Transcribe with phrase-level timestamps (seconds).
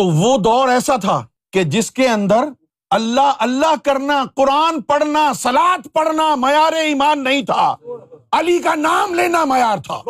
[0.00, 2.44] تو وہ دور ایسا تھا کہ جس کے اندر
[2.90, 7.76] اللہ اللہ کرنا، قرآن پڑھنا سلاد پڑھنا معیار ایمان نہیں تھا۔
[8.32, 10.02] علی کا نام لینا معیار تھا۔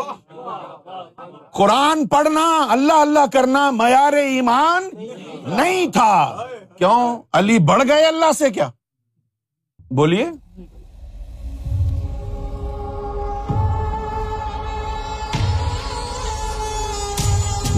[1.53, 4.85] قرآن پڑھنا، اللہ اللہ کرنا معیار ایمان
[5.47, 6.47] نہیں تھا۔
[6.79, 8.71] کیوں؟ علی بڑھ گئے اللہ سے کیا؟
[9.91, 10.31] بولیے۔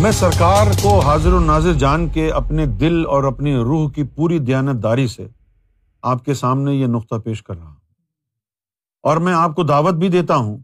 [0.02, 4.38] میں سرکار کو حاضر و ناظر جان کے اپنے دل اور اپنی روح کی پوری
[4.38, 5.26] دیانت داری سے
[6.02, 7.76] آپ کے سامنے یہ نقطہ پیش کر رہا ہوں۔
[9.02, 10.58] اور میں آپ کو دعوت بھی دیتا ہوں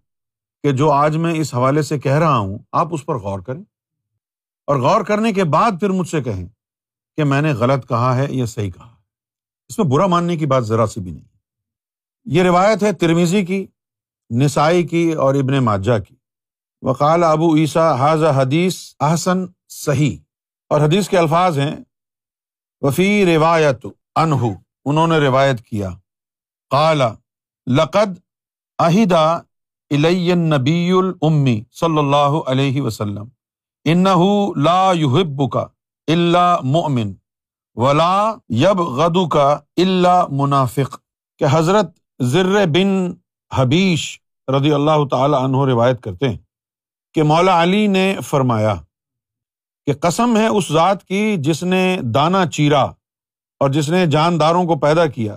[0.62, 3.62] کہ جو آج میں اس حوالے سے کہہ رہا ہوں، آپ اس پر غور کریں۔
[4.66, 6.46] اور غور کرنے کے بعد پھر مجھ سے کہیں
[7.16, 8.88] کہ میں نے غلط کہا ہے یا صحیح کہا
[9.68, 11.24] اس میں برا ماننے کی بات ذرا سی بھی نہیں۔
[12.24, 13.66] یہ روایت ہے ترمیزی کی،
[14.30, 16.17] نسائی کی اور ابن ماجا کی۔
[16.82, 20.16] وقال ابو عیسیٰ حاض حدیث احسن صحیح.
[20.68, 21.76] اور حدیث کے الفاظ ہیں،
[22.80, 24.46] وفی روایت انہ
[24.84, 25.90] انہوں نے روایت کیا۔
[26.70, 27.02] قال،
[27.66, 28.18] لقد
[28.78, 29.38] اہدا
[30.34, 33.24] نبی المی صلی اللہ علیہ وسلم
[33.84, 34.04] ان
[34.56, 35.66] لا یحب کا
[36.06, 37.12] اللہ مؤمن
[37.74, 40.96] ولا یب غدو کا اللہ منافق.
[41.38, 43.14] کہ حضرت ذر بن
[43.52, 44.20] حبیش
[44.56, 46.36] رضی اللہ تعالی عنہ روایت کرتے ہیں۔
[47.18, 48.74] کہ مولا علی نے فرمایا
[49.86, 52.82] کہ قسم ہے اس ذات کی جس نے دانا چیرا
[53.60, 55.34] اور جس نے جانداروں کو پیدا کیا۔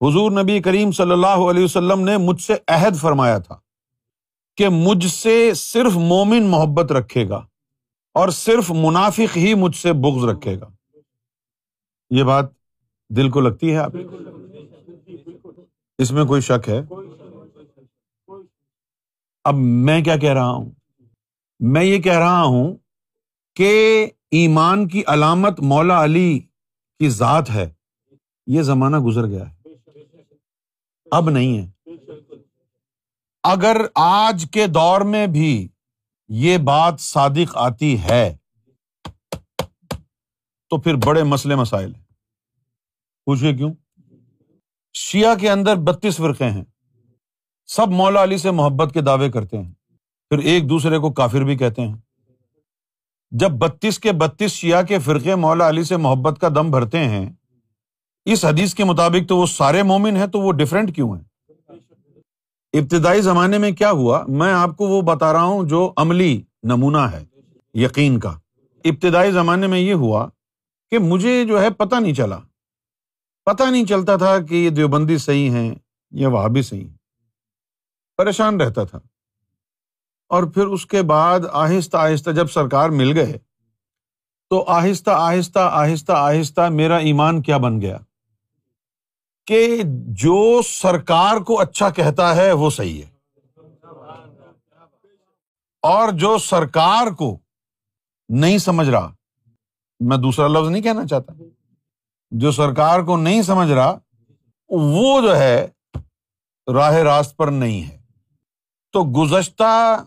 [0.00, 3.58] حضور نبی کریم صلی اللہ علیہ وسلم نے مجھ سے عہد فرمایا تھا
[4.56, 7.46] کہ مجھ سے صرف مومن محبت رکھے گا
[8.14, 10.70] اور صرف منافق ہی مجھ سے بغض رکھے گا۔
[12.10, 12.44] یہ بات
[13.08, 13.92] دل کو لگتی ہے آپ؟
[15.98, 16.82] اس میں کوئی شک ہے؟
[19.44, 20.70] اب میں کیا کہہ رہا ہوں؟
[21.60, 22.76] میں یہ کہہ رہا ہوں
[23.54, 26.38] کہ ایمان کی علامت مولا علی
[26.98, 27.72] کی ذات ہے۔
[28.46, 29.56] یہ زمانہ گزر گیا ہے۔
[31.10, 31.90] اب نہیں ہے۔
[33.42, 35.68] اگر آج کے دور میں بھی
[36.28, 38.36] یہ بات صادق آتی ہے،
[40.68, 42.04] تو پھر بڑے مسئلے مسائل ہیں۔
[43.24, 43.74] پوچھیے کیوں؟
[44.94, 46.64] شیعہ کے اندر بتیس فرقے ہیں۔
[47.66, 49.72] سب مولا علی سے محبت کے دعوے کرتے ہیں۔
[50.30, 51.94] پھر ایک دوسرے کو کافر بھی کہتے ہیں۔
[53.30, 57.32] جب بتیس کے بتیس شیعہ کے فرقے مولا علی سے محبت کا دم بھرتے ہیں،
[58.24, 61.24] اس حدیث کے مطابق تو وہ سارے مومن ہیں، تو وہ ڈفرینٹ کیوں ہیں؟
[62.72, 67.04] ابتدائی زمانے میں کیا ہوا؟ میں آپ کو وہ بتا رہا ہوں جو عملی نمونہ
[67.12, 67.24] ہے،
[67.74, 68.38] یقین کا۔
[68.84, 70.28] ابتدائی زمانے میں یہ ہوا
[70.90, 72.38] کہ مجھے جو ہے پتہ نہیں چلا۔
[73.44, 75.74] پتہ نہیں چلتا تھا کہ یہ دیوبندی صحیح ہیں
[76.10, 76.88] یا وہ بھی صحیح
[78.16, 78.98] پریشان رہتا تھا۔
[80.30, 83.38] اور پھر اس کے بعد آہستہ آہستہ جب سرکار مل گئے،
[84.50, 87.98] تو آہستہ آہستہ آہستہ آہستہ میرا ایمان کیا بن گیا
[89.46, 93.10] کہ جو سرکار کو اچھا کہتا ہے وہ صحیح ہے۔
[95.82, 97.38] اور جو سرکار کو
[98.28, 99.14] نہیں سمجھ رہا،
[100.00, 101.32] میں دوسرا لفظ نہیں کہنا چاہتا،
[102.30, 103.98] جو سرکار کو نہیں سمجھ رہا،
[104.68, 105.66] وہ جو ہے
[106.74, 108.00] راہ راست پر نہیں ہے۔
[108.92, 110.04] تو گزشتہ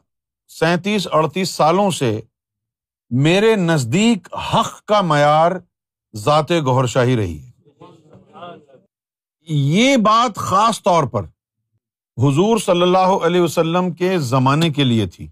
[0.47, 2.21] سینتیس اڑتیس سالوں سے
[3.09, 5.51] میرے نزدیک حق کا معیار
[6.15, 7.51] ذات گہر شاہی رہی ہے۔
[9.47, 11.23] یہ بات خاص طور پر
[12.17, 15.25] حضور صلی اللہ علیہ وسلم کے زمانے کے لیے تھی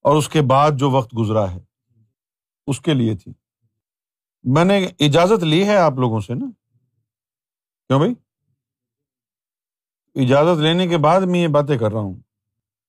[0.00, 1.58] اور اس کے بعد جو وقت گزرا ہے،
[2.66, 3.32] اس کے لیے تھی۔
[4.44, 6.46] میں نے اجازت لی ہے آپ لوگوں سے نا؟
[7.88, 8.14] کیوں بھائی؟
[10.24, 12.20] اجازت لینے کے بعد میں یہ باتیں کر رہا ہوں۔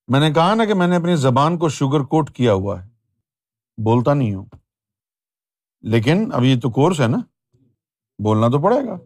[0.07, 2.89] میں نے کہا نا کہ میں نے اپنی زبان کو شوگر کوٹ کیا ہوا ہے۔
[3.83, 4.45] بولتا نہیں ہوں۔
[5.81, 7.17] لیکن اب یہ تو کورس ہے نا۔
[8.23, 8.97] بولنا تو پڑے گا۔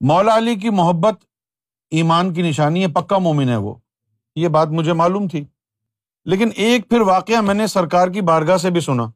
[0.00, 1.14] مولا علی کی محبت،
[1.90, 3.74] ایمان کی نشانی ہے، پکا مومن ہے وہ۔
[4.36, 5.44] یہ بات مجھے معلوم تھی۔
[6.24, 9.10] لیکن ایک پھر واقعہ میں نے سرکار کی بارگاہ سے بھی سنا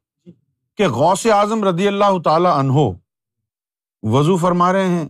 [0.76, 2.92] کہ غوث اعظم رضی اللہ تعالی انہو
[4.02, 5.04] وضو فرما رہے ہیں۔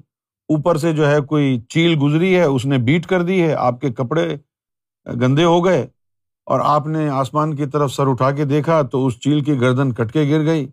[0.49, 3.81] اوپر سے جو ہے کوئی چیل گزری ہے، اس نے بیٹ کر دی ہے، آپ
[3.81, 4.37] کے کپڑے
[5.13, 5.87] گندے ہو گئے
[6.47, 9.93] اور آپ نے آسمان کی طرف سر اٹھا کے دیکھا تو اس چیل کی گردن
[9.93, 10.69] کٹ کے گر گئی۔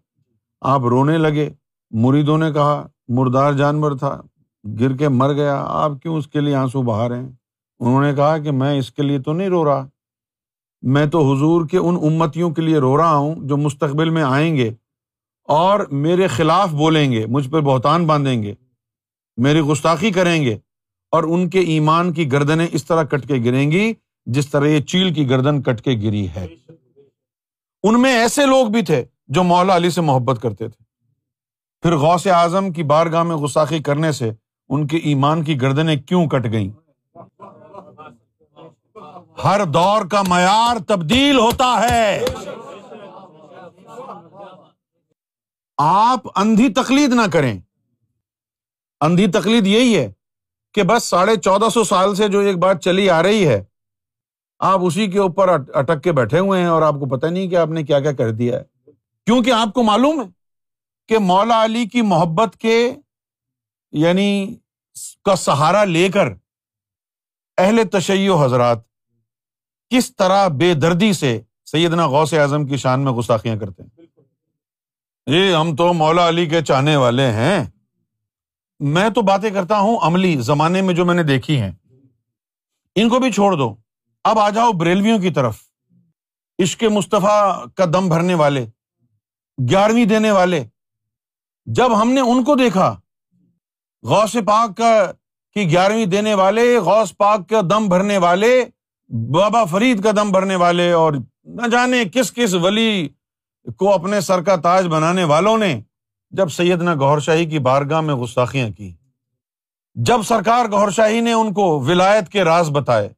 [0.61, 1.49] آپ رونے لگے۔
[1.91, 4.21] مریدوں نے کہا، مردار جانور تھا،
[4.79, 7.29] گر کے مر گیا۔ آپ کیوں اس کے لیے آنسو بہا رہے ہیں؟
[7.79, 9.87] انہوں نے کہا کہ میں اس کے لیے تو نہیں رو رہا۔
[10.81, 14.55] میں تو حضور کے ان امتیوں کے لیے رو رہا ہوں جو مستقبل میں آئیں
[14.55, 14.71] گے
[15.43, 18.53] اور میرے خلاف بولیں گے، مجھ پہ بہتان باندھیں گے،
[19.37, 20.57] میری گستاخی کریں گے
[21.11, 23.93] اور ان کے ایمان کی گردنیں اس طرح کٹ کے گریں گی
[24.25, 26.47] جس طرح یہ چیل کی گردن کٹ کے گری ہے۔
[27.83, 30.83] ان میں ایسے لوگ بھی تھے جو مولا علی سے محبت کرتے تھے۔
[31.81, 34.31] پھر غوث اعظم کی بارگاہ میں غساخی کرنے سے
[34.69, 36.71] ان کے ایمان کی گردنیں کیوں کٹ گئیں؟
[39.43, 42.25] ہر دور کا معیار تبدیل ہوتا ہے۔
[45.77, 47.59] آپ اندھی تقلید نہ کریں۔
[49.01, 50.11] اندھی تقلید یہی ہے
[50.73, 53.63] کہ بس ساڑھے چودہ سو سال سے جو ایک بات چلی آ رہی ہے
[54.65, 57.55] آپ اسی کے اوپر اٹک کے بیٹھے ہوئے ہیں اور آپ کو پتہ نہیں کہ
[57.55, 58.91] آپ نے کیا کیا کر دیا ہے۔
[59.25, 60.27] کیونکہ آپ کو معلوم ہے
[61.07, 62.93] کہ مولا علی کی محبت کے
[63.91, 64.55] یعنی
[65.25, 66.27] کا سہارا لے کر
[67.57, 68.77] اہل تشیع حضرات
[69.89, 74.05] کس طرح بے دردی سے سیدنا غوث اعظم کی شان میں گستاخیاں کرتے ہیں۔
[75.25, 77.63] جی ہم تو مولا علی کے چاہنے والے ہیں۔
[78.79, 81.71] میں تو باتیں کرتا ہوں عملی زمانے میں جو میں نے دیکھی ہیں۔
[82.95, 83.84] ان کو بھی چھوڑ دو۔
[84.25, 85.57] اب آ جاؤ بریلویوں کی طرف۔
[86.59, 88.65] عشق مصطفیٰ کا دم بھرنے والے،
[89.69, 90.63] گیارہویں دینے والے۔
[91.65, 92.95] جب ہم نے ان کو دیکھا،
[94.03, 95.11] غوث پاک کا
[95.53, 98.65] کی گیارہویں دینے والے، غوث پاک کا دم بھرنے والے،
[99.33, 101.13] بابا فرید کا دم بھرنے والے اور
[101.43, 103.09] نہ جانے کس کس ولی
[103.77, 105.81] کو اپنے سر کا تاج بنانے والوں نے
[106.29, 108.95] جب سیدنا گور شاہی کی بارگاہ میں گستاخیاں کی۔
[109.95, 113.09] جب سرکار گور شاہی نے ان کو ولایت کے راز بتائے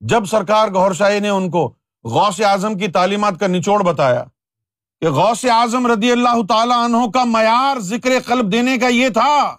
[0.00, 1.74] جب سرکار گور شاہی نے ان کو
[2.04, 4.24] غوث اعظم کی تعلیمات کا نچوڑ بتایا
[5.00, 9.56] کہ غوث اعظم رضی اللہ تعالی عنہ کا معیار ذکر قلب دینے کا یہ تھا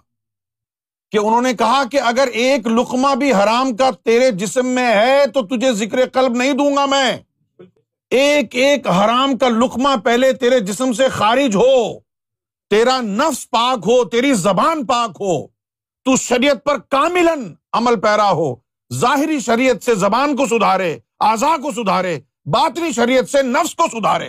[1.12, 5.26] کہ انہوں نے کہا کہ اگر ایک لقمہ بھی حرام کا تیرے جسم میں ہے
[5.26, 7.18] تو تجھے ذکر قلب نہیں دوں گا میں۔
[8.10, 11.98] ایک ایک حرام کا لقمہ پہلے تیرے جسم سے خارج ہو،
[12.70, 15.46] تیرا نفس پاک ہو، تیری زبان پاک ہو،
[16.06, 17.28] تو شریعت پر کامل
[17.72, 18.61] عمل پیرا ہو۔
[18.92, 24.28] ظاہری شریعت سے زبان کو سدھارے، آزا کو سدھارے، باطنی شریعت سے نفس کو سدھارے۔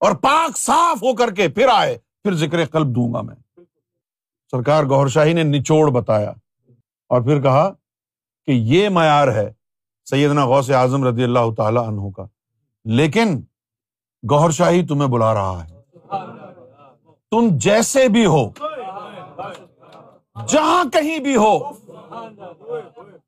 [0.00, 3.34] اور پاک صاف ہو کر کے پھر آئے، پھر ذکر قلب دوں گا میں۔
[4.50, 6.30] سرکار گور شاہی نے نچوڑ بتایا
[7.08, 7.70] اور پھر کہا
[8.46, 9.52] کہ یہ معیار ہے
[10.04, 12.26] سیدنا غوث اعظم رضی اللہ تعالی عنہ کا۔
[12.84, 13.40] لیکن
[14.30, 15.74] گور شاہی تمہیں بلا رہا ہے۔
[17.30, 18.50] تم جیسے بھی ہو،
[20.48, 21.83] جہاں کہیں بھی ہو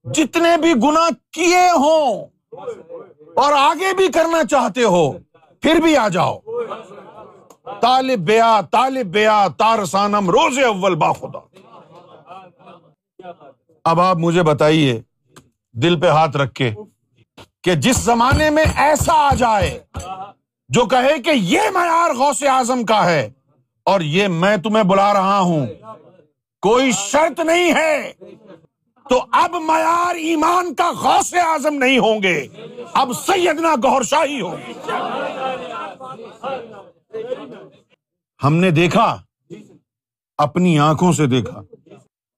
[0.07, 2.27] جتنے بھی گنا کیے ہوں
[3.37, 5.11] اور آگے بھی کرنا چاہتے ہو،
[5.63, 6.39] پھر بھی آ جاؤ۔
[7.81, 11.39] طالب بیا طالب بیا تارسانم روز اول باخدا
[13.85, 15.01] اب آپ مجھے بتائیے،
[15.75, 16.71] دل پہ ہاتھ رکھ کے،
[17.65, 19.79] کہ جس زمانے میں ایسا آ جائے،
[20.71, 23.29] جو کہے کہ یہ معیار غوث اعظم کا ہے،
[23.87, 25.67] اور یہ میں تمہیں بلا رہا ہوں،
[26.63, 28.13] کوئی شرط نہیں ہے۔
[29.09, 32.47] تو اب معیار ایمان کا غوث اعظم نہیں ہوں گے۔
[32.95, 34.57] اب سیدنا گور شاہی ہوں
[38.45, 39.23] ہم نے دیکھا۔
[40.39, 41.63] اپنی آنکھوں سے دیکھا۔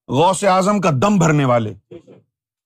[0.07, 1.73] غوث اعظم کا دم بھرنے والے۔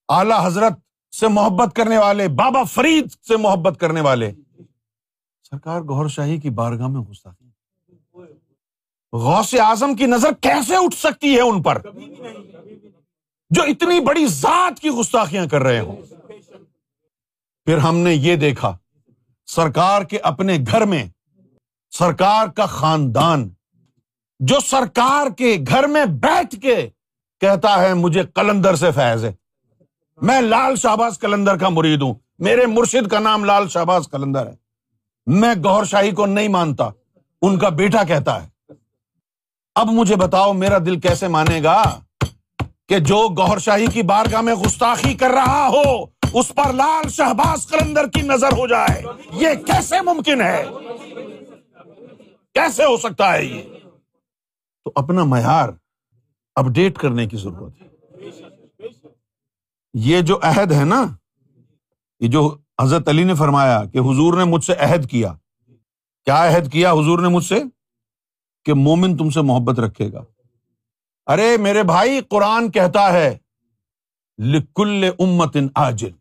[0.10, 0.74] اعلی حضرت
[1.16, 4.32] سے محبت کرنے والے، بابا فرید سے محبت کرنے والے۔
[5.50, 7.30] سرکار گور شاہی کی بارگاہ میں گھستا
[9.14, 11.82] غوث اعظم کی نظر کیسے اٹھ سکتی ہے ان پر؟
[13.56, 15.96] جو اتنی بڑی ذات کی گستاخیاں کر رہے ہوں۔
[17.66, 18.78] پھر ہم نے یہ دیکھا،
[19.46, 21.06] سرکار کے اپنے گھر میں
[21.92, 23.50] سرکار کا خاندان،
[24.40, 26.90] جو سرکار کے گھر میں بیٹھ کے
[27.40, 29.34] کہتا ہے، مجھے کلندر سے فیض ہے۔
[30.22, 34.56] میں لال شہباز کلندر کا مرید ہوں۔ میرے مرشد کا نام لال شہباز کلندر ہے۔
[35.26, 36.90] میں گور شاہی کو نہیں مانتا۔
[37.42, 38.50] ان کا بیٹا کہتا ہے۔
[39.76, 42.03] اب مجھے بتاؤ، میرا دل کیسے مانے گا؟
[42.94, 47.66] کہ جو گور شاہی کی بارگاہ میں گستاخی کر رہا ہو، اس پر لال شہباز
[47.66, 50.66] کلندر کی نظر ہو جائے۔ یہ کیسے ممکن ہے؟
[52.54, 53.62] کیسے ہو سکتا ہے یہ؟
[54.84, 55.70] تو اپنا معیار
[56.56, 57.88] اپڈیٹ کرنے کی ضرورت ہے۔
[59.94, 61.06] یہ جو عہد ہے نا،
[62.20, 65.34] یہ جو حضرت علی نے فرمایا کہ حضور نے مجھ سے عہد کیا۔
[66.26, 67.64] کیا عہد کیا حضور نے مجھ سے؟
[68.66, 70.24] کہ مومن تم سے محبت رکھے گا۔
[71.28, 73.38] ارے میرے بھائی، قرآن کہتا ہے،
[74.38, 76.12] لکل امت آجل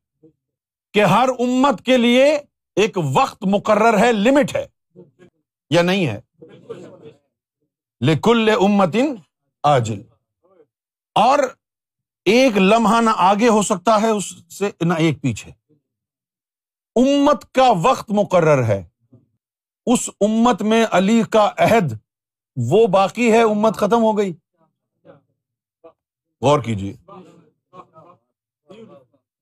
[0.95, 2.25] کہ ہر امت کے لیے
[2.77, 4.67] ایک وقت مقرر ہے، لمٹ ہے،
[5.71, 6.21] یا نہیں ہے؟
[8.01, 8.97] لکل امت
[9.63, 10.03] آجل
[11.15, 11.39] اور
[12.25, 14.25] ایک لمحہ نہ آگے ہو سکتا ہے، اس
[14.59, 15.51] سے نہ ایک پیچھے۔
[16.97, 18.85] امت کا وقت مقرر ہے۔
[19.87, 21.93] اس امت میں علی کا عہد،
[22.57, 24.33] وہ باقی ہے، امت ختم ہو گئی۔
[26.43, 26.93] غور کیجیے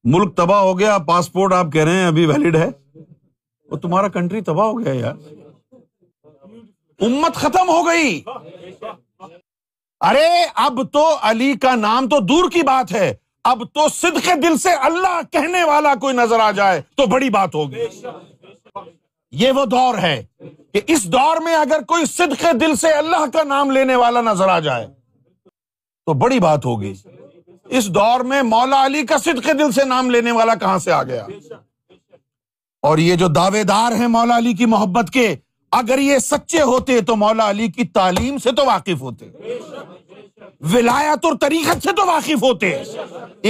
[0.05, 2.69] ملک تباہ ہو گیا، پاسپورٹ آپ کہہ رہے ہیں، ابھی ویلڈ ہے۔
[3.71, 5.15] وہ تمہارا کنٹری تباہ ہو گیا یار۔
[7.01, 8.23] امت ختم ہو گئی۔
[10.01, 13.15] ارے، اب تو علی کا نام تو دور کی بات ہے۔
[13.45, 17.55] اب تو صدق دل سے اللہ کہنے والا کوئی نظر آ جائے تو بڑی بات
[17.55, 17.85] ہوگی۔
[19.31, 20.27] یہ وہ دور ہے
[20.73, 24.49] کہ اس دور میں اگر کوئی صدق دل سے اللہ کا نام لینے والا نظر
[24.49, 25.00] آ جائے
[26.11, 26.95] تو بڑی بات ہوگی
[27.69, 31.03] اس دور میں مولا علی کا صدق دل سے نام لینے والا کہاں سے آ
[31.03, 31.27] گیا؟
[32.83, 35.37] اور یہ جو دعوے دار ہیں مولا علی کی محبت کے،
[35.73, 39.27] اگر یہ سچے ہوتے تو مولا علی کی تعلیم سے تو واقف ہوتے۔
[40.61, 42.83] ولایت اور طریقت سے تو واقف ہوتے۔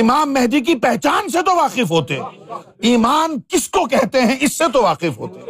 [0.00, 2.18] امام مہدی کی پہچان سے تو واقف ہوتے۔
[2.80, 5.40] ایمان کس کو کہتے ہیں، اس سے تو واقف ہوتے۔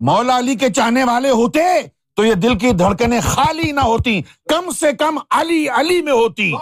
[0.00, 1.60] مولا علی کے چاہنے والے ہوتے
[2.16, 6.52] تو یہ دل کی دھڑکنیں خالی نہ ہوتی کم سے کم علی علی میں ہوتی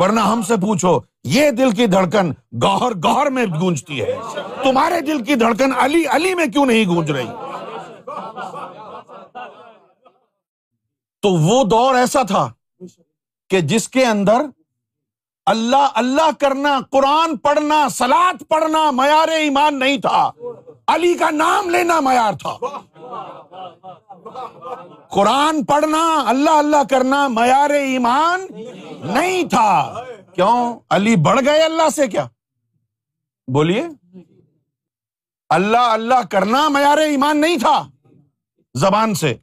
[0.00, 2.32] ورنہ ہم سے پوچھو، یہ دل کی دھڑکن
[2.62, 4.16] گوہر گوہر میں گونجتی ہے۔
[4.62, 7.26] تمہارے دل کی دھڑکن علی علی میں کیوں نہیں گونج رہی؟
[11.22, 12.48] تو وہ دور ایسا تھا
[13.50, 14.46] کہ جس کے اندر
[15.46, 20.30] اللہ اللہ کرنا، قرآن پڑھنا سلاد پڑھنا معیار ایمان نہیں تھا۔
[20.88, 22.58] علی کا نام لینا معیار تھا۔
[25.10, 28.40] قرآن پڑھنا، اللہ اللہ کرنا معیار ایمان
[29.00, 30.00] نہیں تھا۔
[30.34, 32.26] کیوں؟ علی بڑھ گئے اللہ سے کیا؟
[33.52, 33.86] بولیے۔
[35.48, 37.88] اللہ اللہ کرنا معیار ایمان نہیں تھا
[38.74, 39.34] زبان سے۔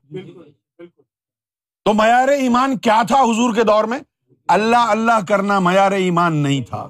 [1.86, 4.00] تو معیار ایمان کیا تھا حضور کے دور میں؟
[4.48, 6.88] اللہ اللہ کرنا معیار ایمان نہیں تھا۔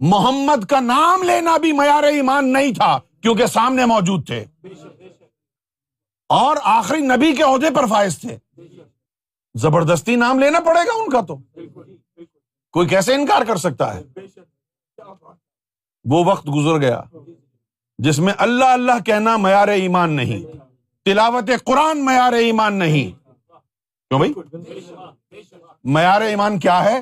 [0.00, 4.44] محمد کا نام لینا بھی معیار ایمان نہیں تھا۔ کیونکہ سامنے موجود تھے۔
[6.28, 8.38] اور آخری نبی کے عہدے پر فائز تھے۔
[9.54, 11.36] زبردستی نام لینا پڑے گا ان کا تو۔
[12.72, 14.02] کوئی کیسے انکار کر سکتا ہے؟
[16.04, 17.02] وہ وقت گزر گیا
[17.98, 20.56] جس میں اللہ اللہ کہنا معیار ایمان نہیں،
[21.04, 23.24] تلاوت قرآن معیار ایمان نہیں۔
[24.10, 24.32] کیوں بھائی؟
[25.84, 27.00] معیار ایمان کیا ہے؟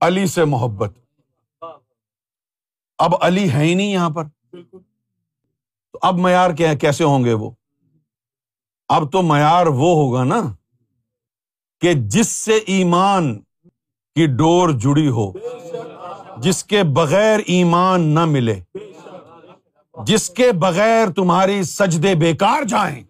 [0.00, 0.92] علی سے محبت۔
[2.98, 4.78] اب علی ہے ہی نہیں یہاں پر۔ تو
[6.02, 7.50] اب معیار کیا کیسے ہوں گے وہ؟
[8.88, 10.40] اب تو معیار وہ ہوگا نا
[11.80, 13.34] کہ جس سے ایمان
[14.16, 15.32] کی ڈور جڑی ہو،
[16.36, 18.60] جس کے بغیر ایمان نہ ملے،
[20.06, 23.02] جس کے بغیر تمہاری سجدے بیکار جائیں،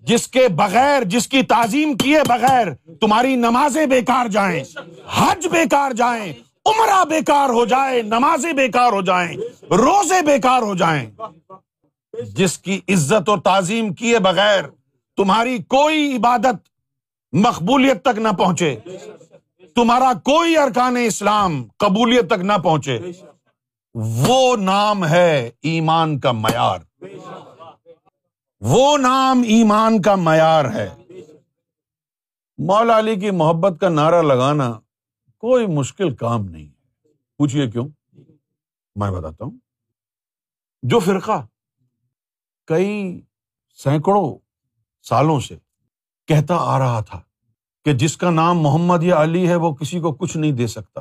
[0.00, 4.62] جس کے بغیر، جس کی تعظیم کیے بغیر تمہاری نمازیں بیکار جائیں،
[5.16, 6.32] حج بیکار جائیں،
[6.66, 9.36] عمرہ بیکار ہو جائے، نمازیں بیکار ہو جائیں،
[9.70, 11.10] روزے بیکار ہو جائیں۔
[12.24, 14.64] جس کی عزت اور تعظیم کیے بغیر
[15.16, 16.68] تمہاری کوئی عبادت
[17.32, 18.76] مقبولیت تک نہ پہنچے۔
[19.74, 22.98] تمہارا کوئی ارکان اسلام قبولیت تک نہ پہنچے۔
[23.94, 26.78] وہ نام ہے ایمان کا معیار۔
[28.60, 30.88] وہ نام ایمان کا معیار ہے۔
[32.58, 34.80] مولا علی کی محبت کا نعرہ لگانا
[35.38, 36.68] کوئی مشکل کام نہیں۔
[37.38, 37.88] پوچھئے کیوں؟
[38.96, 39.58] میں بتاتا ہوں۔
[40.82, 41.46] جو فرقہ
[42.68, 43.20] کئی
[43.84, 44.38] سینکڑوں
[45.02, 45.56] سالوں سے
[46.26, 47.20] کہتا آ رہا تھا
[47.84, 51.00] کہ جس کا نام محمد یا علی ہے وہ کسی کو کچھ نہیں دے سکتا۔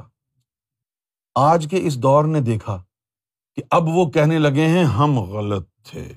[1.36, 2.84] آج کے اس دور نے دیکھا
[3.56, 6.14] کہ اب وہ کہنے لگے ہیں، ہم غلط تھے۔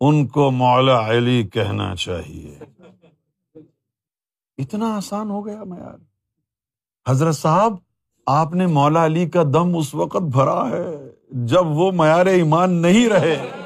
[0.00, 2.58] ان کو مولا علی کہنا چاہیے۔
[4.58, 5.98] اتنا آسان ہو گیا میں یار
[7.08, 7.74] حضرت صاحب،
[8.26, 13.08] آپ نے مولا علی کا دم اس وقت بھرا ہے جب وہ معیار ایمان نہیں
[13.08, 13.59] رہے۔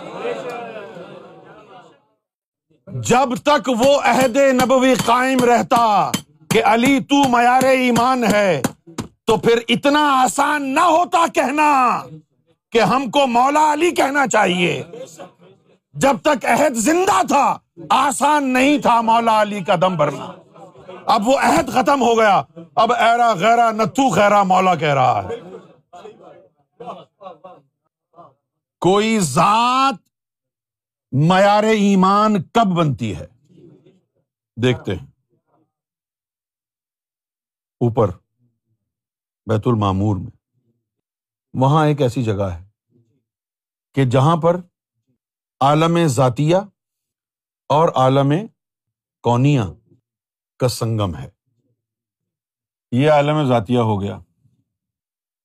[2.95, 6.11] جب تک وہ عہد نبوی قائم رہتا
[6.51, 8.63] کہ علی تو معیار ایمان ہے،
[9.27, 12.03] تو پھر اتنا آسان نہ ہوتا کہنا
[12.73, 14.83] کہ ہم کو مولا علی کہنا چاہیے۔
[15.93, 17.59] جب تک عہد زندہ تھا،
[17.91, 20.33] آسان نہیں تھا مولا علی کا دم بھرنا۔
[21.07, 22.43] اب وہ عہد ختم ہو گیا۔
[22.75, 25.41] اب ایرا غیرا نتو خیرا مولا کہہ رہا ہے۔
[28.81, 29.95] کوئی ذات
[31.23, 33.27] معیار ایمان کب بنتی ہے؟
[34.63, 35.07] دیکھتے ہیں۔
[37.81, 38.09] اوپر،
[39.47, 40.61] بیت المامور میں۔
[41.55, 42.69] وہاں ایک ایسی جگہ ہے
[43.95, 44.57] کہ جہاں پر
[45.61, 46.57] عالم ذاتیہ
[47.69, 48.33] اور عالم
[49.23, 49.65] کونیا
[50.59, 51.31] کا سنگم ہے۔
[52.93, 54.17] یہ عالم ذاتیہ ہو گیا۔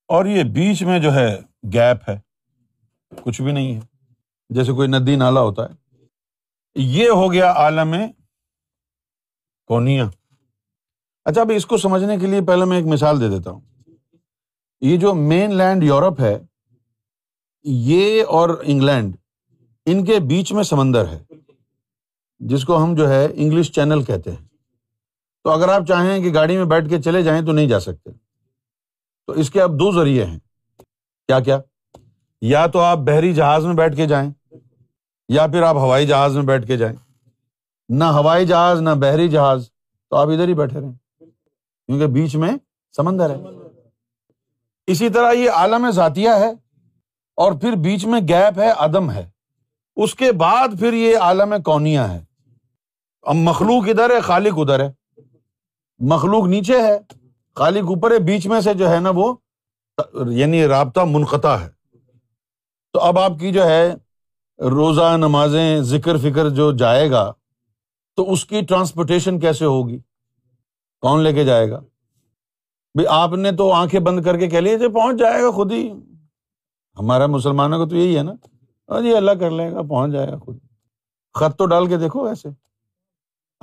[0.07, 1.39] اور یہ بیچ میں جو ہے
[1.73, 2.19] گیپ ہے،
[3.23, 3.88] کچھ بھی نہیں ہے۔
[4.49, 5.95] جیسے کوئی ندی نالا ہوتا ہے۔
[6.75, 7.95] یہ ہو گیا عالم
[9.65, 10.09] کونیا۔
[11.25, 13.61] اچھا اب اس کو سمجھنے کے لیے پہلے میں ایک مثال دے دیتا ہوں۔
[14.81, 16.39] یہ جو مین لینڈ یورپ ہے،
[17.63, 19.17] یہ اور انگلینڈ،
[19.85, 21.23] ان کے بیچ میں سمندر ہے،
[22.39, 24.47] جس کو ہم جو ہے انگلش چینل کہتے ہیں۔
[25.43, 28.09] تو اگر آپ چاہیں کہ گاڑی میں بیٹھ کے چلے جائیں تو نہیں جا سکتے۔
[29.27, 30.39] تو اس کے اب دو ذریعے ہیں۔
[31.27, 31.59] کیا کیا؟
[32.41, 34.31] یا تو آپ بحری جہاز میں بیٹھ کے جائیں
[35.29, 36.95] یا پھر آپ ہوائی جہاز میں بیٹھ کے جائیں۔
[37.89, 39.69] نہ ہوائی جہاز، نہ بحری جہاز،
[40.09, 40.93] تو آپ ادھر ہی بیٹھے رہیں۔
[41.86, 42.51] کیونکہ بیچ میں
[42.95, 43.36] سمندر ہے۔
[44.88, 46.51] اسی طرح یہ عالم ذاتیہ ہے
[47.36, 49.29] اور پھر بیچ میں گیپ ہے، عدم ہے۔
[49.95, 52.25] اس کے بعد پھر یہ عالم کونیا ہے۔
[53.21, 55.21] اب مخلوق ادھر ہے، خالق ادھر ہے۔
[56.00, 57.00] مخلوق نیچے ہے،
[57.55, 59.36] خالق اوپر ہے، بیچ میں سے جو ہے نا وہ
[60.29, 61.69] یعنی رابطہ منقطع ہے۔
[62.93, 63.93] تو اب آپ کی جو ہے
[64.59, 67.33] روزہ، نمازیں، ذکر، فکر جو جائے گا،
[68.15, 69.99] تو اس کی ٹرانسپورٹیشن کیسے ہوگی؟
[71.01, 71.79] کون لے کے جائے گا؟
[72.95, 75.51] بھائی آپ نے تو آنکھیں بند کر کے کہہ لیے جو جی پہنچ جائے گا
[75.51, 75.91] خود ہی۔
[76.99, 78.31] ہمارا مسلمانوں کا تو یہی ہے نا۔
[78.89, 80.57] ہاں جی اللہ کر لے گا، پہنچ جائے گا خود۔
[81.33, 82.49] خط تو ڈال کے دیکھو ایسے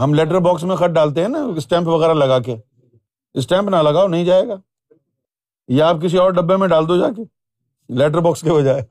[0.02, 2.56] ہم لیٹر باکس میں خط ڈالتے ہیں نا، اسٹیمپ وغیرہ لگا کے۔
[3.34, 4.54] اسٹیمپ نہ لگاؤ، نہیں جائے گا۔
[5.68, 7.22] یا آپ کسی اور ڈبے میں ڈال دو جا کے۔
[7.88, 8.82] لیٹر باکس کے بجائے۔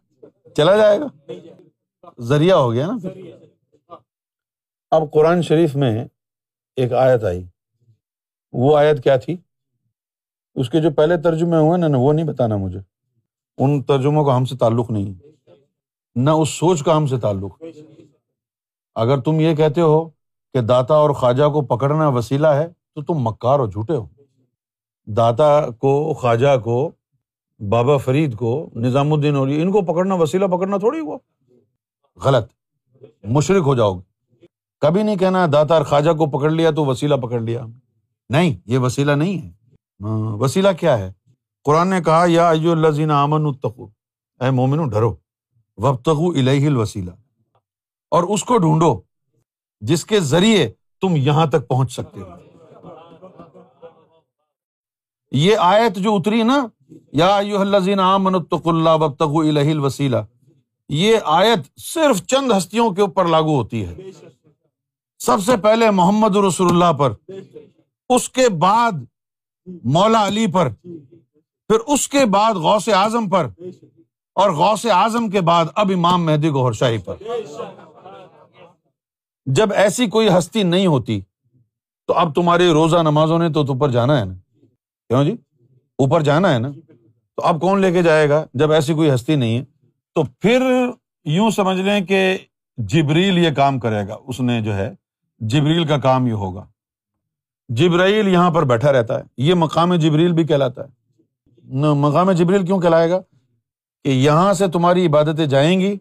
[0.57, 1.31] چلا جائے گا۔
[2.19, 3.10] ذریعہ ہو گیا نا
[4.91, 6.05] اب قرآن شریف میں
[6.75, 7.45] ایک آیت آئی۔
[8.53, 9.38] وہ آیت کیا تھی؟
[10.55, 12.79] اس کے جو پہلے ترجمے ہوئے نا وہ نہیں بتانا مجھے۔
[13.57, 15.13] ان ترجموں کا ہم سے تعلق نہیں۔
[16.15, 17.63] نہ اس سوچ کا ہم سے تعلق۔
[18.95, 20.10] اگر تم یہ کہتے ہو
[20.53, 24.07] کہ داتا اور خواجہ کو پکڑنا وسیلہ ہے تو تم مکار ہو جھوٹے ہو۔
[25.05, 26.91] داتا کو خواجہ کو
[27.69, 31.17] بابا فرید کو نظام الدین اور ان کو پکڑنا وسیلہ پکڑنا تھوڑی ہوا۔
[32.24, 32.51] غلط۔
[33.24, 34.45] مشرق ہو جاؤ۔ گے
[34.79, 37.65] کبھی نہیں کہنا داتا اور خواجہ کو پکڑ لیا تو وسیلہ پکڑ لیا۔
[38.29, 39.51] نہیں، یہ وسیلہ نہیں ہے۔
[40.03, 41.13] ہاں، وسیلہ کیا ہے؟
[41.63, 43.86] قرآن نے کہا، یا ایو الزین امن التقو
[44.39, 45.15] اے مومن ڈرو۔
[45.77, 47.12] وبتغو الہ الوسیلہ۔
[48.12, 49.01] اور اس کو ڈھونڈو،
[49.81, 52.29] جس کے ذریعے تم یہاں تک پہنچ سکتے ہو۔
[55.32, 56.67] یہ آیت جو اتری نا،
[57.13, 60.17] یا ایو الزین امن التق اللہ وبتغو الہ الوسیلہ۔
[60.89, 63.95] یہ آیت صرف چند ہستیوں کے اوپر لاگو ہوتی ہے۔
[65.19, 67.13] سب سے پہلے محمد رسول اللہ پر،
[68.10, 68.91] اس کے بعد
[69.84, 70.69] مولا علی پر،
[71.67, 73.48] پھر اس کے بعد غوث اعظم پر
[74.36, 77.15] اور غوث اعظم کے بعد اب امام مہدی گوہر شاہی پر۔
[79.45, 81.21] جب ایسی کوئی ہستی نہیں ہوتی،
[82.08, 84.34] تو اب تمہاری روزہ نمازوں نے تو اوپر جانا ہے نا۔
[85.08, 85.32] کیوں جی؟
[85.98, 86.71] اوپر جانا ہے نا۔
[87.36, 89.74] تو اب کون لے کے جائے گا جب ایسی کوئی ہستی نہیں ہے؟
[90.15, 90.89] تو پھر
[91.25, 92.38] یوں سمجھ لیں کہ
[92.78, 94.93] جبریل یہ کام کرے گا۔ اس نے جو ہے،
[95.39, 96.65] جبریل کا کام یہ ہوگا۔
[97.69, 100.88] جبرائیل یہاں پر بیٹھا رہتا ہے۔ یہ مقام جبریل بھی کہلاتا ہے۔
[101.93, 103.19] مقام جبریل کیوں کہلائے گا؟
[104.04, 105.97] کہ یہاں سے تمہاری عبادتیں جائیں گی،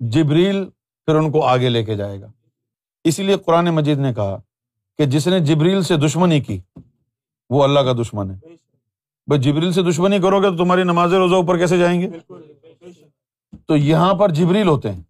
[0.00, 0.64] جبریل
[1.06, 2.26] پھر ان کو آگے لے کے جائے گا۔
[3.04, 4.36] اسی لیے قرآن مجید نے کہا
[4.98, 6.60] کہ جس نے جبریل سے دشمنی کی،
[7.50, 8.36] وہ اللہ کا دشمن ہے۔
[9.26, 12.08] بھائی، جبریل سے دشمنی کرو گے تو تمہاری نماز روزہ اوپر کیسے جائیں گے
[13.70, 15.02] تو یہاں پر جبریل ہوتے ہیں۔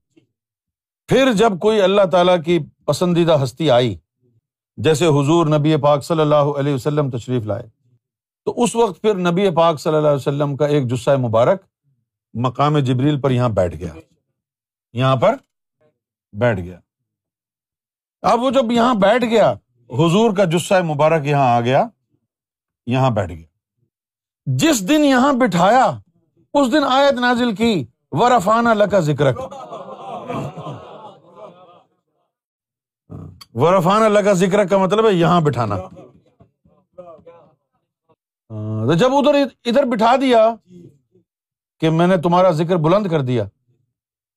[1.08, 3.98] پھر جب کوئی اللہ تعالی کی پسندیدہ ہستی آئی،
[4.76, 7.62] جیسے حضور نبی پاک صلی اللہ علیہ وسلم تشریف لائے،
[8.44, 11.62] تو اس وقت پھر نبی پاک صلی اللہ علیہ وسلم کا ایک جسہ مبارک
[12.34, 13.94] مقام جبریل پر یہاں بیٹھ گیا۔
[14.92, 15.36] یہاں پر
[16.32, 16.80] بیٹھ گیا۔
[18.22, 19.52] اب وہ جب یہاں بیٹھ گیا،
[19.90, 21.86] حضور کا جسہ مبارک یہاں آ گیا،
[22.86, 23.46] یہاں بیٹھ گیا۔
[24.46, 25.90] جس دن یہاں بٹھایا،
[26.54, 29.26] اس دن آیت نازل کی۔ ورفانہ لکا ذکر
[33.54, 35.76] ورفان اللہ کا ذکر کا مطلب ہے یہاں بٹھانا.
[38.50, 40.54] ہاں، جب ادھر ادھر بٹھا دیا
[41.80, 43.44] کہ میں نے تمہارا ذکر بلند کر دیا،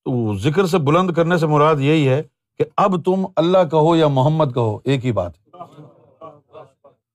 [0.06, 2.22] تو ذکر سے بلند کرنے سے مراد یہی ہے
[2.58, 5.32] کہ اب تم اللہ کہو یا محمد کہو، ایک ہی بات.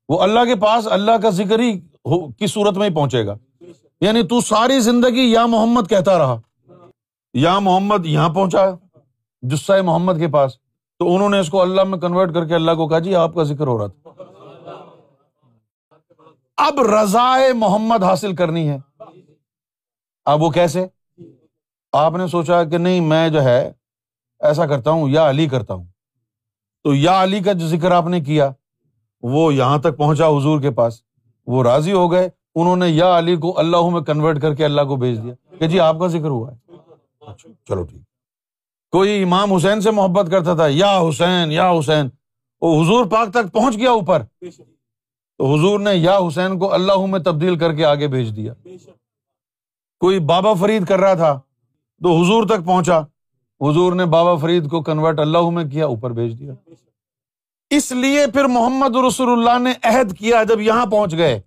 [0.08, 1.78] وہ اللہ کے پاس اللہ کا ذکر ہی
[2.38, 3.34] کی صورت میں ہی پہنچے گا؟
[4.00, 6.40] یعنی تو ساری زندگی یا محمد کہتا رہا۔
[7.38, 8.64] یا محمد یہاں پہنچا
[9.42, 10.52] جسا محمد کے پاس
[10.98, 13.34] تو انہوں نے اس کو اللہ میں کنورٹ کر کے اللہ کو کہا جی آپ
[13.34, 14.22] کا ذکر ہو رہا تھا۔
[16.56, 18.78] اب رضا محمد حاصل کرنی ہے۔
[20.24, 20.86] اب وہ کیسے؟
[21.92, 23.72] آپ نے سوچا کہ نہیں، میں جو ہے
[24.40, 25.84] ایسا کرتا ہوں، یا علی کرتا ہوں۔
[26.84, 28.50] تو یا علی کا جو ذکر آپ نے کیا،
[29.22, 31.02] وہ یہاں تک پہنچا حضور کے پاس۔
[31.46, 34.82] وہ راضی ہو گئے، انہوں نے یا علی کو اللہ میں کنورٹ کر کے اللہ
[34.82, 36.67] کو بھیج دیا کہ جی آپ کا ذکر ہوا ہے۔
[37.30, 38.02] اچھا، چلو ٹھیک۔
[38.90, 42.08] کوئی امام حسین سے محبت کرتا تھا، یا حسین یا حسین۔
[42.60, 44.22] وہ حضور پاک تک پہنچ گیا اوپر۔
[45.38, 48.52] تو حضور نے یا حسین کو اللہ میں تبدیل کر کے آگے بھیج دیا۔
[50.00, 51.40] کوئی بابا فرید کر رہا تھا
[52.02, 52.98] تو حضور تک پہنچا۔
[53.60, 56.52] حضور نے بابا فرید کو کنورٹ اللہ میں کیا، اوپر بھیج دیا۔
[57.70, 61.40] اس لیے پھر محمد رسول اللہ نے عہد کیا جب یہاں پہنچ گئے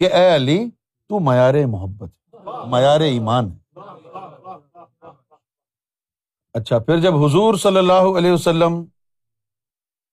[0.00, 0.66] کہ اے علی،
[1.08, 2.34] تو معیار محبت،
[2.66, 3.61] معیار ایمان ہے۔
[6.54, 8.84] اچھا پھر جب حضور صلی اللہ علیہ وسلم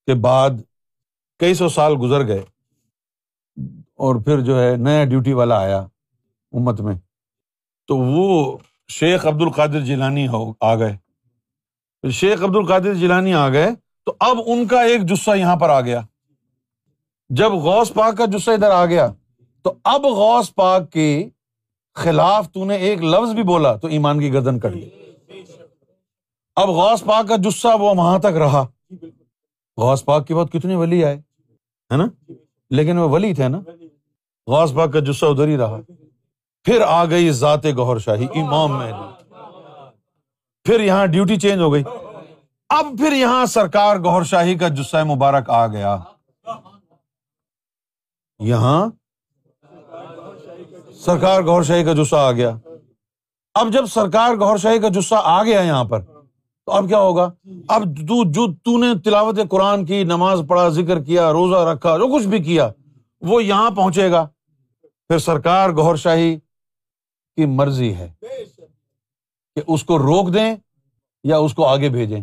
[0.08, 0.50] کے بعد
[1.40, 2.44] کئی سو سال گزر گئے
[3.96, 5.80] اور پھر جو ہے نیا ڈیوٹی والا آیا
[6.54, 6.96] امت میں،
[7.88, 10.28] تو وہ شیخ عبد القادر جیلانی
[10.62, 13.68] آ گئے۔ شیخ عبد القادر جیلانی آ گئے،
[14.06, 16.02] تو اب ان کا ایک جسہ یہاں پر آ گیا۔
[17.30, 19.12] جب غوث پاک کا جسہ ادھر آ گیا،
[19.62, 21.30] تو اب غوث پاک کے
[21.96, 24.90] خلاف تو نے ایک لفظ بھی بولا، تو ایمان کی گردن کٹ گئی۔
[26.62, 28.66] اب غوث پاک کا جسہ وہ وہاں تک رہا۔
[29.78, 31.16] غوث پاک کے بعد کتنے ولی آئے،
[31.92, 32.06] ہے نا؟
[32.70, 33.58] لیکن وہ ولی تھے نا۔
[34.48, 35.78] غوث پاک کا جسہ ادھر ہی رہا۔
[36.64, 38.92] پھر آ گئی ذات گہر شاہی، امام میں۔
[40.64, 41.84] پھر یہاں ڈیوٹی چینج ہو گئی۔
[42.70, 45.98] اب پھر یہاں سرکار گہر شاہی کا جسہ مبارک آ گیا۔
[48.40, 48.88] یہاں
[50.94, 52.58] سرکار گور شاہی کا جسہ آ گیا۔
[53.54, 56.02] اب جب سرکار گور شاہی کا جسہ آ گیا یہاں پر
[56.70, 57.32] تو اب کیا ہوگا؟
[57.68, 62.16] اب تو جو تو نے تلاوت قرآن کی، نماز پڑھا، ذکر کیا، روزہ رکھا، جو
[62.16, 62.70] کچھ بھی کیا،
[63.22, 64.28] وہ یہاں پہنچے گا۔
[65.08, 66.36] پھر سرکار گور شاہی
[67.36, 68.12] کی مرضی ہے
[69.56, 70.56] کہ اس کو روک دیں
[71.24, 72.22] یا اس کو آگے بھیجیں۔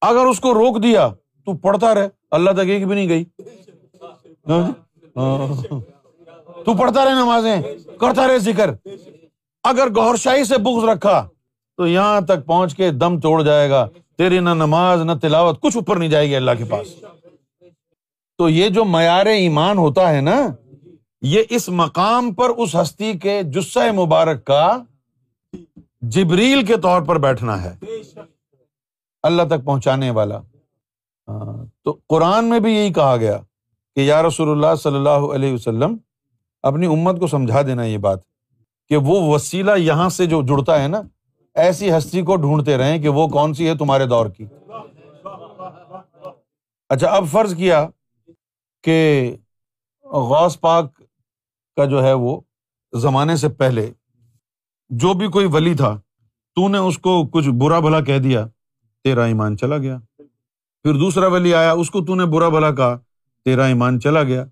[0.00, 1.08] اگر اس کو روک دیا
[1.44, 3.24] تو پڑھتا رہے۔ اللہ تک ایک بھی نہیں گئی۔
[4.48, 5.80] ہاں جی؟ ہاں۔
[6.64, 7.62] تو پڑھتا رہے نمازیں،
[8.00, 8.70] کرتا رہے ذکر۔
[9.62, 11.28] اگر گور شاہی سے بغض رکھا
[11.76, 15.76] تو یہاں تک پہنچ کے دم توڑ جائے گا۔ تیری نہ نماز، نہ تلاوت، کچھ
[15.76, 16.86] اوپر نہیں جائے گی اللہ کے پاس۔
[18.38, 20.48] تو یہ جو معیار ایمان ہوتا ہے نا،
[21.22, 24.78] یہ اس مقام پر، اس ہستی کے جسہ مبارک کا
[26.00, 27.76] جبریل کے طور پر بیٹھنا ہے۔
[29.22, 30.38] اللہ تک پہنچانے والا۔
[31.28, 33.38] ہاں تو قرآن میں بھی یہی کہا گیا
[33.96, 35.96] کہ یا رسول اللہ صلی اللہ علیہ وسلم،
[36.62, 38.18] اپنی امت کو سمجھا دینا یہ بات
[38.88, 41.02] کہ وہ وسیلہ یہاں سے جو جڑتا ہے نا
[41.54, 44.46] ایسی ہستی کو ڈھونڈتے رہیں کہ وہ کون سی ہے تمہارے دور کی۔
[46.88, 47.88] اچھا اب فرض کیا
[48.82, 49.36] کہ
[50.04, 50.96] غوث پاک
[51.76, 52.40] کا جو ہے وہ
[52.92, 53.92] زمانے سے پہلے
[54.90, 56.00] جو بھی کوئی ولی تھا،
[56.54, 58.46] تو نے اس کو کچھ برا بھلا کہہ دیا،
[59.04, 59.98] تیرا ایمان چلا گیا۔
[60.82, 62.98] پھر دوسرا ولی آیا، اس کو تو نے برا بھلا کہا،
[63.44, 64.44] تیرا ایمان چلا گیا۔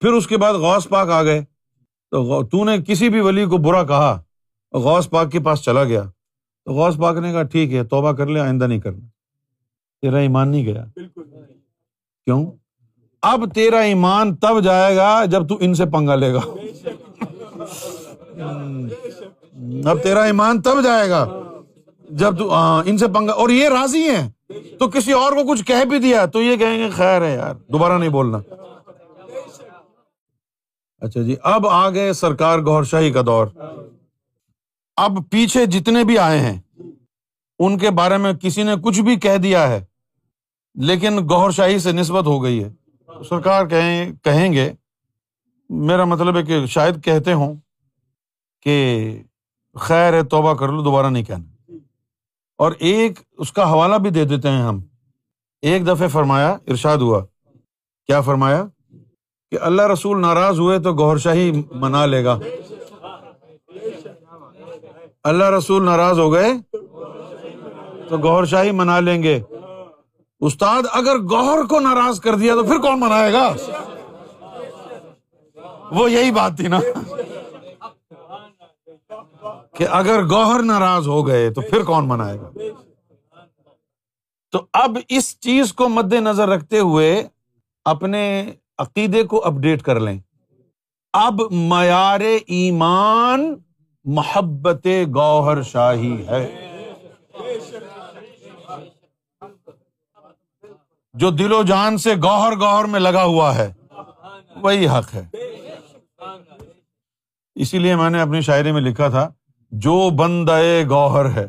[0.00, 1.44] پھر اس کے بعد غوث پاک آ گئے۔
[2.10, 4.22] تو تو نے کسی بھی ولی کو برا کہا،
[4.72, 6.02] غوث پاک کے پاس چلا گیا۔
[6.64, 9.06] تو غوث پاک نے کہا ٹھیک ہے توبہ کر لیا آئندہ نہیں کرنا۔
[10.02, 10.84] تیرا ایمان نہیں گیا۔
[12.24, 12.52] کیوں؟
[13.22, 16.40] اب تیرا ایمان تب جائے گا جب تو ان سے پنگا لے گا۔
[19.90, 21.40] اب تیرا ایمان تب جائے گا
[22.10, 24.30] جب تو ان سے پنگا۔ اور یہ راضی ہیں۔
[24.78, 27.54] تو کسی اور کو کچھ کہہ بھی دیا تو یہ کہیں گے خیر ہے یار
[27.72, 28.38] دوبارہ نہیں بولنا۔
[30.98, 33.46] اچھا جی اب آ گئے سرکار گور شاہی کا دور۔
[34.96, 36.60] اب پیچھے جتنے بھی آئے ہیں،
[37.58, 39.84] ان کے بارے میں کسی نے کچھ بھی کہہ دیا ہے،
[40.74, 42.72] لیکن گور شاہی سے نسبت ہو گئی ہے۔
[43.30, 44.72] سرکار کہیں کہیں گے،
[45.68, 47.54] میرا مطلب ہے کہ شاید کہتے ہوں
[48.62, 49.08] کہ
[49.74, 51.72] خیر ہے، توبہ کر لو، دوبارہ نہیں کہنا۔
[52.58, 54.80] اور ایک اس کا حوالہ بھی دے دیتے ہیں ہم۔
[55.62, 57.24] ایک دفعہ فرمایا، ارشاد ہوا۔
[58.06, 58.64] کیا فرمایا؟
[59.50, 62.38] کہ اللہ رسول ناراض ہوئے تو گور شاہی منا لے گا۔
[65.24, 66.52] اللہ رسول ناراض ہو گئے
[68.08, 69.40] تو گور شاہی منا لیں گے۔
[70.40, 73.54] استاد، اگر گوہر کو ناراض کر دیا تو پھر کون منائے گا؟
[75.90, 76.80] وہ یہی بات تھی نا۔
[79.76, 82.50] کہ اگر گوہر ناراض ہو گئے تو پھر کون منائے گا؟
[84.52, 87.28] تو اب اس چیز کو مد نظر رکھتے ہوئے
[87.84, 90.18] اپنے عقیدے کو اپڈیٹ کر لیں۔
[91.12, 93.54] اب معیار ایمان
[94.04, 96.70] محبت گوہر شاہی ہے۔
[101.14, 103.72] جو دل و جان سے گوہر گوہر میں لگا ہوا ہے،
[104.56, 105.28] وہی حق ہے۔
[107.54, 109.30] اسی لیے میں نے اپنی شاعری میں لکھا تھا،
[109.70, 111.48] جو بندے گوہر ہے،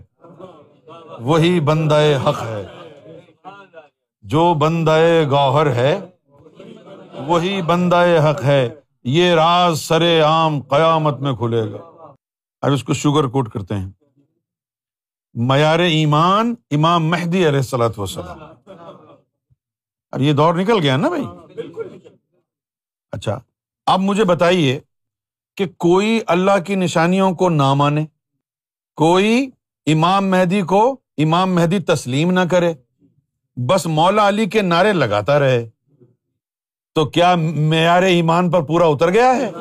[1.20, 2.66] وہی بندے حق ہے۔
[4.22, 6.00] جو بندے گوہر ہے،
[7.28, 8.70] وہی بندہ حق ہے۔
[9.04, 11.95] یہ راز سر عام قیامت میں کھلے گا۔
[12.62, 13.90] اب اس کو شوگر کوٹ کرتے ہیں۔
[15.36, 18.44] معیار ایمان امام مہدی علیہ السلط وسلم
[20.12, 21.26] اب یہ دور نکل گیا نا بھائی؟
[23.14, 23.40] اچھا
[23.88, 24.80] اب مجھے بتائیے
[25.58, 28.06] کہ کوئی اللہ کی نشانیوں کو نہ مانے،
[28.98, 29.50] کوئی
[29.88, 30.82] امام مہدی کو
[31.18, 32.74] امام مہدی تسلیم نہ کرے،
[33.58, 35.70] بس مولا علی کے نعرے لگاتا رہے،
[36.96, 39.52] تو کیا معیار ایمان پر پورا اتر گیا ہے؟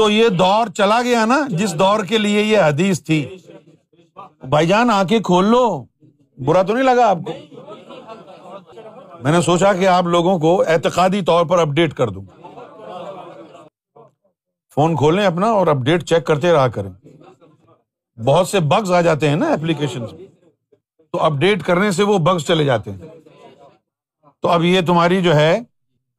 [0.00, 3.36] تو یہ دور چلا گیا نا، جس دور کے لیے یہ حدیث تھی۔
[4.48, 5.84] بھائی جان آ کے کھول لو۔
[6.38, 7.32] برا تو نہیں لگا آپ کو؟
[9.22, 12.22] میں نے سوچا کہ آپ لوگوں کو اعتقادی طور پر اپڈیٹ کر دوں۔
[14.74, 16.92] فون کھولیں اپنا اور اپڈیٹ چیک کرتے رہا کریں۔
[18.20, 20.06] بہت سے بگز آ جاتے ہیں نا اپلیکیشن
[21.12, 22.98] تو اپڈیٹ کرنے سے وہ بگز چلے جاتے ہیں۔
[24.42, 25.60] تو اب یہ تمہاری جو ہے،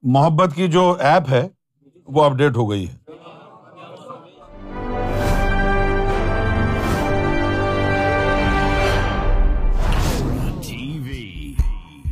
[0.01, 1.47] محبت کی جو ایپ ہے،
[2.05, 3.00] وہ اپڈیٹ ہو گئی ہے۔